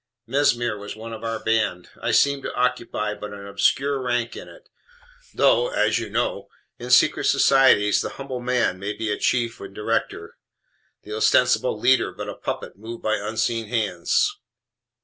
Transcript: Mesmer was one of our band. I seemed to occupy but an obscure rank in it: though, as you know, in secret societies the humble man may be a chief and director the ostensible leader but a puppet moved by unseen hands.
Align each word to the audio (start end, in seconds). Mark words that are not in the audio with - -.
Mesmer 0.25 0.79
was 0.79 0.95
one 0.95 1.13
of 1.13 1.23
our 1.23 1.37
band. 1.37 1.91
I 2.01 2.09
seemed 2.09 2.41
to 2.41 2.53
occupy 2.55 3.13
but 3.13 3.33
an 3.33 3.45
obscure 3.45 4.01
rank 4.01 4.35
in 4.35 4.47
it: 4.47 4.67
though, 5.31 5.69
as 5.69 5.99
you 5.99 6.09
know, 6.09 6.49
in 6.79 6.89
secret 6.89 7.25
societies 7.25 8.01
the 8.01 8.09
humble 8.17 8.39
man 8.39 8.79
may 8.79 8.93
be 8.93 9.11
a 9.11 9.19
chief 9.19 9.61
and 9.61 9.75
director 9.75 10.37
the 11.03 11.13
ostensible 11.13 11.79
leader 11.79 12.11
but 12.11 12.27
a 12.29 12.33
puppet 12.33 12.79
moved 12.79 13.03
by 13.03 13.17
unseen 13.17 13.67
hands. 13.67 14.39